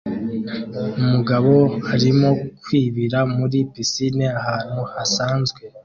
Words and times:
Umugabo 1.01 1.53
arimo 1.93 2.29
kwibira 2.61 3.19
muri 3.35 3.57
pisine 3.71 4.25
ahantu 4.39 4.79
hasanzwe 4.93 5.59